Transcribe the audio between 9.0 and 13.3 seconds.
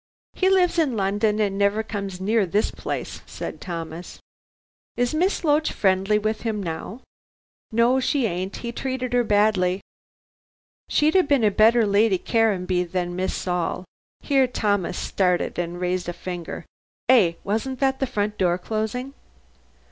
her badly. She'd have been a better Lady Caranby than